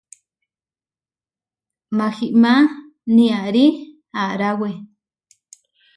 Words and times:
Mahimá 1.97 2.53
niarí 3.15 3.65
aráwe. 4.21 4.69